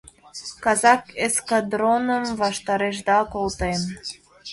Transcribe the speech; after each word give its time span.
Казак 0.63 1.03
эскадроным 1.25 2.23
ваштарешда 2.39 3.19
колтем! 3.33 3.79